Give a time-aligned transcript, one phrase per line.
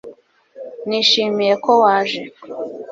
[0.87, 2.21] Nishimiye ko waje